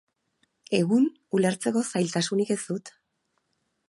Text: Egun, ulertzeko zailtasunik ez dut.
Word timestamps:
Egun, 0.77 1.03
ulertzeko 1.39 1.83
zailtasunik 1.97 2.53
ez 2.57 2.61
dut. 2.65 2.93